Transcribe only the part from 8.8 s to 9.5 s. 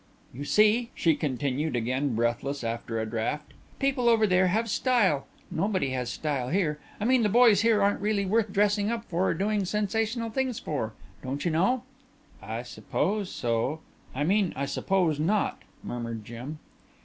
up for or